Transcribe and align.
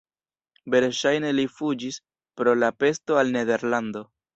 Verŝajne 0.75 1.31
li 1.41 1.47
fuĝis 1.59 2.03
pro 2.41 2.59
la 2.65 2.75
pesto 2.81 3.23
al 3.23 3.41
Nederlando. 3.41 4.09